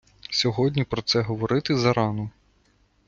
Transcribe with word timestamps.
Сьогодні 0.31 0.83
про 0.83 1.01
це 1.01 1.21
говорити 1.21 1.77
зарано! 1.77 2.29